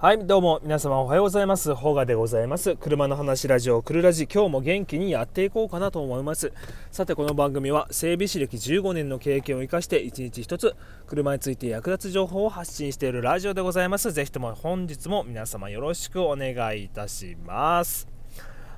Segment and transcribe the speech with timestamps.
[0.00, 1.74] はいどうも皆様おはようございます。
[1.74, 2.76] ホガでございます。
[2.76, 6.52] 車の話ラジオクルラジ今日も元気にやっていこうかなと思います。
[6.92, 10.76] さてこの番組は整備士歴15年の経験を生かして一日一つ
[11.08, 14.12] 車について役立つ情報を発信しているラジオでございます。
[14.12, 18.06] ぜひとも本日も皆様よろしくお願いいたします。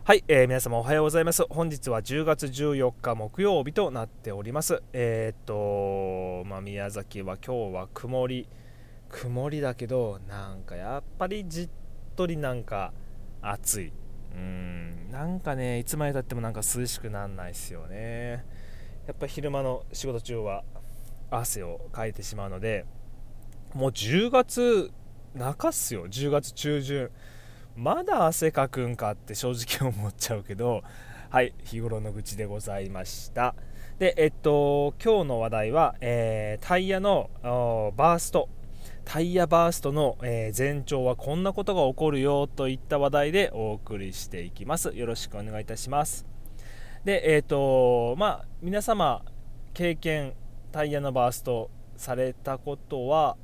[0.05, 1.45] はい、えー、皆様おはようございます。
[1.51, 4.83] 本日は10月14日木曜日となっております。
[4.95, 8.49] えー、っとまあ、宮崎は今日は曇り。
[9.11, 11.69] 曇りだけどなんかやっぱりじっ
[12.17, 12.93] とりなんか
[13.43, 13.93] 暑い。
[14.33, 18.45] うんなんかねいつまでたってもなんか涼しくなんないですよね。
[19.07, 20.63] やっぱ昼間の仕事中は
[21.31, 22.87] 汗をかいてしまうので
[23.75, 24.93] もう10月
[25.35, 26.07] 中っすよ。
[26.07, 27.11] 10月中旬。
[27.77, 30.83] まだ汗かくんかって正直思っちゃうけど
[31.31, 33.55] はい日頃の愚痴でございました。
[33.99, 38.49] でえっと今日の話題は、えー、タイヤのバースト。
[39.13, 44.93] タイヤバーストの、え前兆はこんなことが起こるよといった話題でお送りしていきます。
[44.95, 46.25] よろしくお願いいたします。
[47.05, 49.25] で、えっ、ー、と、まあ、皆様、
[49.75, 50.35] 経験、
[50.71, 53.37] タイヤのバーストされたことは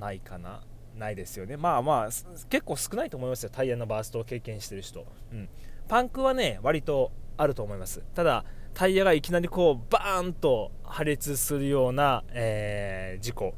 [0.00, 0.64] ないかな？
[0.98, 1.56] ないですよね。
[1.56, 2.10] まあまあ、
[2.48, 3.50] 結構少ないと思いますよ。
[3.52, 5.06] タイヤのバーストを経験してる人。
[5.32, 5.48] うん。
[5.86, 8.02] パンクはね、割とあると思います。
[8.16, 13.54] ただ、タイヤがいきなりこう、バーンと破裂するような、えー、事故。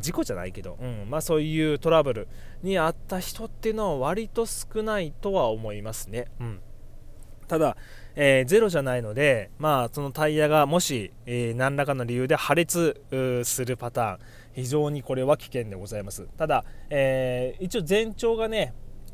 [0.00, 2.28] 事故じゃないけど、うんまあ、そういうトラブル
[2.62, 6.26] にあった人っていうのは割と少ないとは思いますね。
[6.40, 6.60] うん
[7.48, 7.76] ただ、
[8.14, 14.18] えー、ゼロじゃないので、まあ、そのタイヤがもし、えー、何らかの理由で破裂するパターン
[14.54, 18.72] 非常にこれは危険でございますただ、えー、一応前兆がね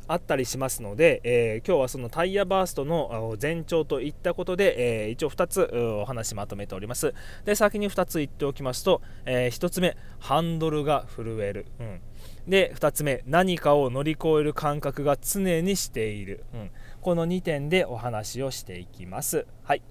[0.09, 7.13] あったりしますので、えー、今日はそのタイヤバーストの前兆といったことで、えー、一応2つお話まとめております。
[7.45, 12.01] で先に2つ言っておきますと、えー、1つ目ハンドルが震える、うん、
[12.47, 19.45] で2つ目何かを乗り越える感覚が常にしている、うん、この2点でお話をしていきます。
[19.61, 19.83] はい。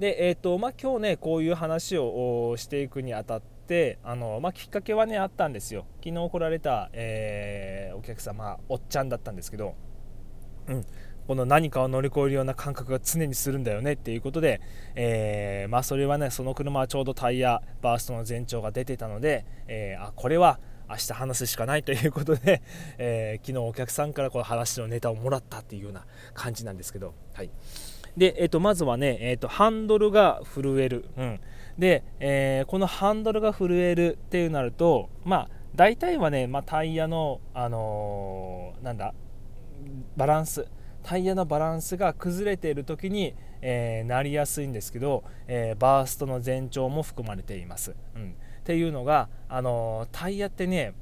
[0.00, 5.86] でえーとまあ、今日ねこういう話をしていくにあたってってあの、まあ、きっかけはねあったんですよ。
[6.04, 9.74] 昨日来られた、えー、お客様おっちゃんだったんですけど、
[10.68, 10.84] うん、
[11.26, 14.60] この何かを乗り越えるような感覚が常にするんだよねっていうことで、
[14.94, 22.62] えー、まあ、それはねその車はちょうどタイヤバーストの前兆が出てたので、えー、あこれは明日話すしかないということで、
[22.98, 26.04] えー、昨日お客さんからこの話のネタをもらったっていうような
[26.34, 27.50] 感じなんですけど、はい、
[28.16, 31.40] で、えー、とまずはね、えー、とハンドルが震える、うん、
[31.78, 39.14] で、えー、このハンドルが震えるっていうなるとまあ大体はね、まあ、タイヤの、あのー、なんだ
[40.16, 40.66] バランス。
[41.02, 47.94] タイヤのバランスが崩れている時に、えー、なりやすいんですけど、えー、バーストの前兆も含まれています。
[48.16, 50.94] うん、っていうのが、あのタイヤってね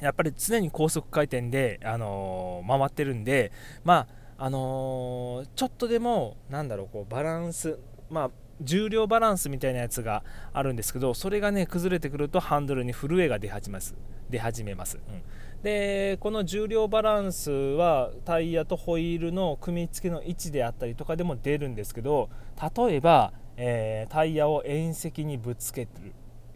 [0.00, 3.52] やっぱり常に高速回転で、あの回ってるんで
[3.84, 7.78] まああのちょっとでもなんだろうこうバランス
[8.10, 8.30] まあ
[8.60, 10.22] 重量バランスみたいなやつが
[10.52, 13.94] あるんですけどそれがね崩れてくるとハンドルに震えが出始めます。
[14.30, 15.22] 出始めます、うん、
[15.62, 22.30] でこの重量バランスはタイヤとホイールの組み付けの位置であったりとかでも出るんですけど
[22.76, 26.12] 例えば、えー、タイヤを縁石にぶつけてる。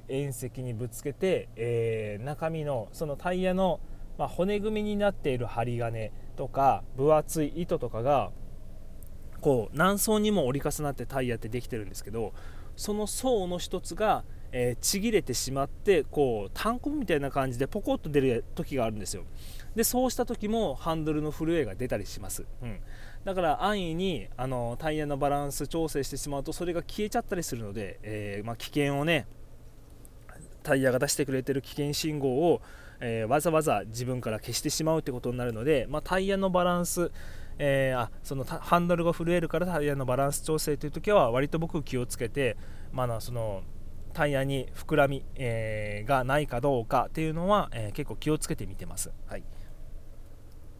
[0.09, 3.79] 縁石にぶつけて、えー、中身のそのタイヤの、
[4.17, 8.31] まあ、骨組みになっている針金とか分厚い糸とかが
[9.41, 12.33] こう何層にも折り重なってタイヤってできてるんですけど
[12.77, 14.23] その層の一つが、
[14.53, 19.25] えー、ちぎれてしまってこう単行みたいな感じでポコッと出る時があるんですよ。
[19.75, 22.81] でそうした時もハンドルの震えが出たりします、うん、
[23.25, 29.27] だから安易にあのタイヤのバランス調整してしまうとそれが消えちゃったりするので、えー、まあ、危険をね
[30.63, 32.61] タイヤが出してくれてる危険信号を、
[33.01, 37.11] えー、わざわざ自分から消してしまうってことになるので、まあ、タイヤのバランス
[37.59, 42.57] えー、あそのハンドルが震えるからタイヤのバランス調整という時は割と僕気をつけて、
[42.93, 43.63] まあ、その
[44.13, 49.11] タイヤに膨らみ、えー、がないかどうかっていうのは、え、結構気をつけて見てます。
[49.27, 49.45] はい、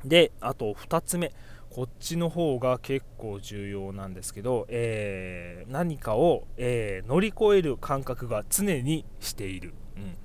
[0.05, 1.33] であと2つ目。
[1.71, 10.17] こっちの方が結構重要なんですけど、えー、何かを、え乗り越える感覚が常にしている、うん、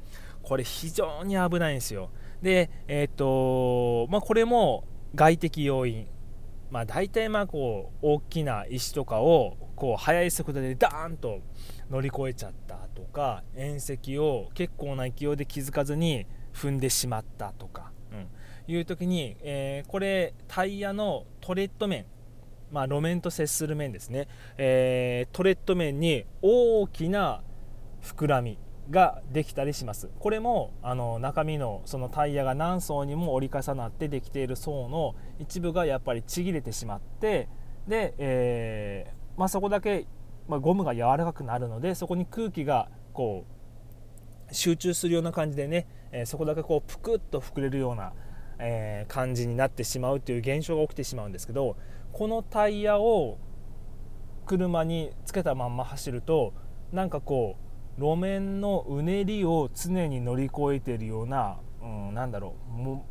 [0.54, 2.12] これ非常に危ないんですよ。
[2.44, 4.84] でえっ、とまあこれも
[5.16, 6.06] 外的要因。
[6.70, 11.40] まあ、大体まあこう大きな石とかをこう速い速度でダーンと
[11.90, 18.28] 乗り越えちゃったとか縁石を結構な勢いで気づかずに踏んでしまったとか、うん、
[18.72, 22.06] いう時に、えー、これタイヤのトレッド面。
[22.72, 24.28] まあ、路面と接する面ですね、
[24.58, 27.42] えー、トレッド面に大きな
[28.04, 28.58] 膨らみ。
[28.90, 30.10] ができたりします。
[30.20, 37.48] これもあの中身のそのタイヤが何層にも折り重なってできている層の一部がやっぱりちぎれてしまって
[37.88, 40.08] で、えー、まあ、そこだけ、
[40.48, 43.46] まあ、ゴムが柔らかくなるのでそこに空気がこ
[44.50, 48.14] う集中するような感じでね、えー、そこだけこうぷくっと膨れるような、
[48.60, 51.78] えー、感じになってしまうという現象が起きてしまうんですけど
[52.12, 53.38] このタイヤを
[54.46, 56.54] 車につけたまんま走ると
[56.92, 63.06] なんかこう路面のうねりを常に乗り越えてるような、うん、なんだろうも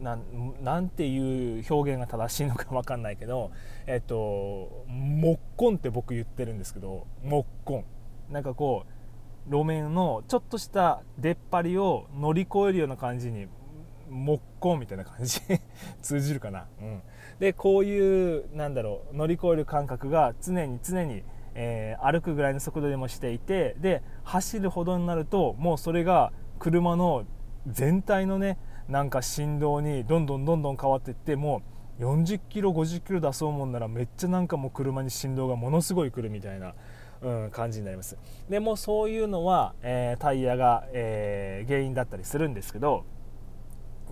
[0.00, 0.18] な
[0.60, 3.52] なんていう表現が正しいのか分かんないけど、
[3.86, 7.84] えっと、もっこんって僕言ってるんですけどもっこん。
[8.32, 13.46] なんかこう路面のちょっとした出っ張りを乗り越えるような感じに
[14.08, 15.40] もっこんみたいな感じ。
[16.02, 17.02] 通じるかな、うん、
[17.38, 21.22] でこういうなんだろう乗り越える感覚が常に常に
[21.54, 27.24] えー、歩くぐらいの速度でもしていてで走るほどになるともうそれが車の
[27.66, 28.58] 全体のね
[28.88, 31.62] なんか振動にどんどんどんどん変わっていっても
[31.98, 36.74] う40キロ50キロ出そうもんならめっちゃなんかもう車に振動がものすごい来るみたいな、
[37.22, 38.18] うん、感じになります。
[38.50, 43.04] でもそういうのは、えー、タイヤが、えー、原因だったりするんですけど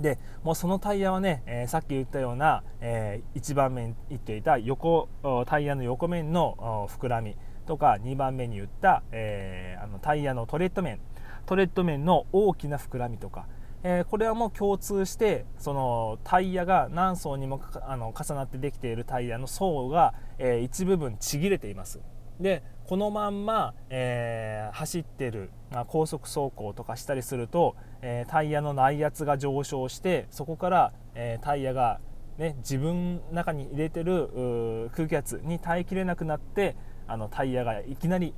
[0.00, 5.08] でもうそのタイヤはね、えー、さっき言ったような、えー、1番目に言っていた横
[5.46, 7.36] タイヤの横面の膨らみ
[7.66, 10.98] とか2番目に言った、えー、あのタイヤのトレッド面。
[11.46, 13.46] トレッド面の大きな膨らみとか、
[13.82, 22.00] えこれはもう共通してそのタイヤが何層にもあの重なってできているタイヤの層が、え一部分ちぎれています。
[22.40, 32.00] でこのまんま、えー、走ってる、まあ、高速走行とかしたりすると、えー、タイヤの内圧が上昇してそこから、えー、タイヤが、
[32.38, 36.76] ね、自分の中に入れてる空気圧に耐えきれなくなって
[37.06, 38.34] あのタイヤがいきなり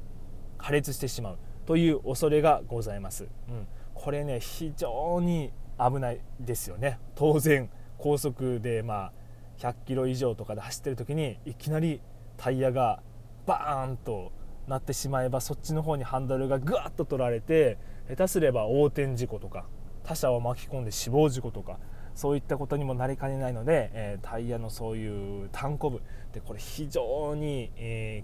[0.58, 6.98] 破裂してしまうという恐れがございます、うん、これね非常に危ないですよね。
[7.14, 7.68] 当然
[7.98, 9.12] 高速でまあ
[9.58, 12.00] 100キロ以上とかで走ってる時にいきなり
[12.36, 13.00] タイヤが
[13.46, 14.32] バーンと
[14.66, 19.66] なってしまえばそっちの方にハンドルがぐわっと取られて下手すれば横転事故とか
[20.04, 21.78] 他者を巻き込んで死亡事故とか
[22.14, 26.00] そういったことにもなりかねないので、えー、タイヤのそういう単行部
[26.32, 28.22] でこれ非常に、え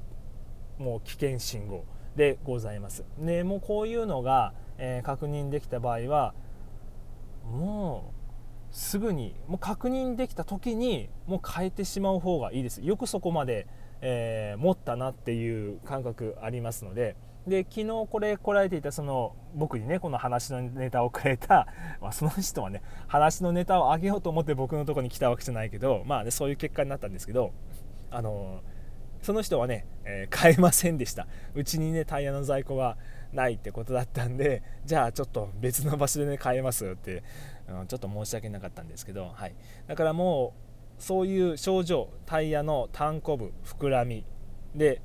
[0.78, 1.84] ー、もう危険信号
[2.16, 3.04] でございます。
[3.18, 6.34] でもうこういうのが、えー、確認できた場合は
[7.50, 8.19] もう
[8.70, 12.82] すぐにもう確認できた時にもう変えてしまう方がいいです。
[12.82, 13.66] よくそこまで
[14.02, 21.66] えー、持ったなっていう感覚ありますのでで昨日これ来られていたその僕にねこの話のネタをくれた、
[22.00, 27.52] まあ、その人はね話のネタをあげようと思って僕のとこに来たわけじゃないけどまあねそういう結果になったんですけど
[28.10, 28.60] あの
[29.22, 31.26] その人はね、えー、買えませんでした。
[31.54, 32.96] うちにねタイヤの在庫が
[33.32, 37.22] ないってことだったんでじゃあちょっと別の場所でね買えますって、
[37.68, 39.54] うん、ちょっと申し訳なかったんですけど、はい、
[39.86, 40.54] だからも
[40.98, 44.24] うそういう症状タイヤの単コ部膨らみ
[44.74, 45.00] で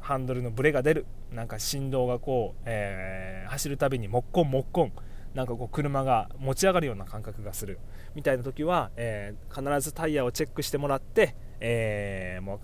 [0.00, 4.92] ハンドルのブレが出るなんか振動がこう、えー、走るたびにもっこんもっこん
[5.34, 7.80] なんかこう車が持ち上がるような感覚がする
[8.14, 12.60] みたいな時は、えー、必ずタイヤをチェックしてもらって、えー、もう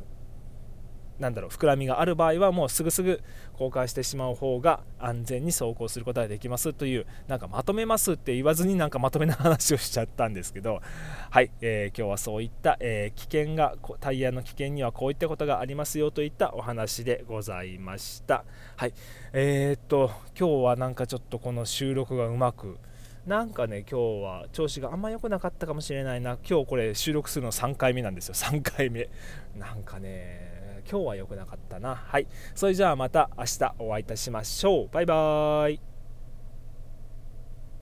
[1.20, 3.22] なんだろう膨らみがある場合はもうすぐすぐ
[3.52, 6.72] 交換してしまう方が安全に走行することができます。
[6.72, 10.80] というなんかまとめますって言わずになんかまとめな話をしちゃったんですけど
[11.30, 18.44] はい、えー、今日はそういった、えー、危険がタイヤの危険にはこういったことがありますよといったお話でございました。
[18.76, 18.94] はい
[19.34, 22.78] えー、っと今日はなんかちょっとこの収録がうまく
[23.26, 26.38] なんかね今日は調子があんま良くなかったかもしれないな。
[26.48, 28.34] 今日これ収録するの3回目なんですよ。
[28.34, 29.08] 3回目。
[29.56, 31.94] なんかね今日は良くなかったな。
[31.94, 32.26] はい。
[32.54, 34.88] それじゃあまた明日お会いいたしましょう。
[34.90, 35.89] バイバーイ。